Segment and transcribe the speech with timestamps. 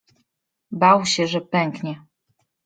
[0.71, 2.05] Bał się, że pęknie.